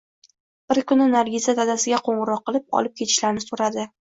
[0.71, 3.89] Bir kuni Nargiza dadasiga qo`ng`iroq qilib, olib ketishlarini so`radi